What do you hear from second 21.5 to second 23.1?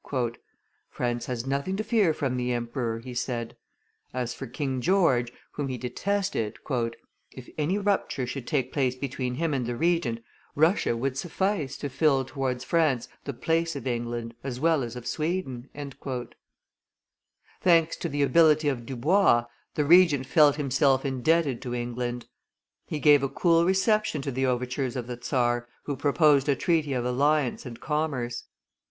to England; he